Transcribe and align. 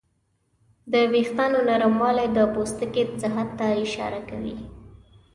د 0.91 0.93
وېښتیانو 1.11 1.59
نرموالی 1.69 2.27
د 2.31 2.39
پوستکي 2.53 3.03
صحت 3.21 3.49
ته 3.57 3.65
اشاره 3.83 4.19
کوي. 4.29 4.55